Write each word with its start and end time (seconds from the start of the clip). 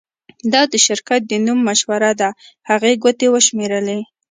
دا 0.53 0.61
د 0.71 0.73
شرکت 0.85 1.21
د 1.27 1.33
نوم 1.45 1.59
مشوره 1.67 2.11
ده 2.19 2.29
هغې 2.69 2.93
ګوتې 3.03 3.27
وشمیرلې 3.31 3.99